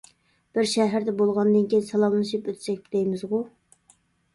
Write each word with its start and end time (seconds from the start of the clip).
بىر 0.57 0.65
شەھەردە 0.71 1.15
بولغاندىن 1.21 1.69
كېيىن 1.75 1.87
سالاملىشىپ 1.93 2.51
ئۆتسەك 2.51 2.93
دەيمىزغۇ. 2.97 3.49